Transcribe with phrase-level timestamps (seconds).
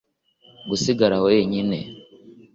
[0.69, 1.79] Gusigara wenyine